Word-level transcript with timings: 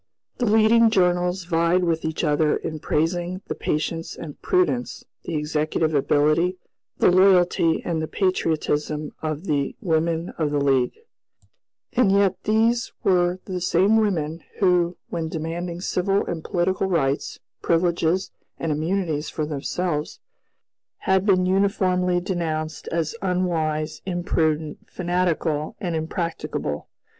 The 0.39 0.47
leading 0.47 0.89
journals 0.89 1.43
vied 1.43 1.83
with 1.83 2.03
each 2.03 2.23
other 2.23 2.57
in 2.57 2.79
praising 2.79 3.43
the 3.45 3.53
patience 3.53 4.15
and 4.15 4.41
prudence, 4.41 5.05
the 5.25 5.35
executive 5.35 5.93
ability, 5.93 6.57
the 6.97 7.11
loyalty, 7.11 7.83
and 7.85 8.01
the 8.01 8.07
patriotism 8.07 9.11
of 9.21 9.43
the 9.45 9.75
women 9.79 10.29
of 10.39 10.49
the 10.49 10.57
League, 10.59 10.97
and 11.93 12.11
yet 12.11 12.35
these 12.45 12.91
were 13.03 13.41
the 13.45 13.61
same 13.61 13.97
women 13.97 14.43
who, 14.57 14.97
when 15.09 15.29
demanding 15.29 15.81
civil 15.81 16.25
and 16.25 16.43
political 16.43 16.87
rights, 16.87 17.37
privileges, 17.61 18.31
and 18.57 18.71
immunities 18.71 19.29
for 19.29 19.45
themselves, 19.45 20.19
had 21.01 21.27
been 21.27 21.45
uniformly 21.45 22.19
denounced 22.19 22.87
as 22.87 23.13
"unwise," 23.21 24.01
"imprudent," 24.07 24.79
"fanatical," 24.89 25.75
and 25.79 25.95
"impracticable." 25.95 26.87